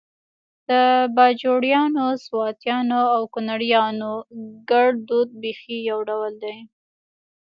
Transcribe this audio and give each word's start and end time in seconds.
د 0.69 0.71
باجوړیانو، 1.15 2.05
سواتیانو 2.25 3.01
او 3.15 3.21
کونړیانو 3.33 4.11
ګړدود 4.69 5.29
بیخي 5.43 5.77
يو 5.89 5.99
ډول 6.09 6.33
دی 6.43 6.57